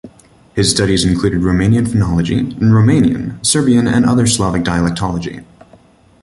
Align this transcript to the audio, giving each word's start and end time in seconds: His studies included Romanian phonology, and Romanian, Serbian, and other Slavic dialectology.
His 0.55 0.71
studies 0.71 1.05
included 1.05 1.41
Romanian 1.41 1.85
phonology, 1.85 2.39
and 2.39 2.53
Romanian, 2.71 3.37
Serbian, 3.45 3.87
and 3.87 4.03
other 4.03 4.25
Slavic 4.25 4.63
dialectology. 4.63 5.45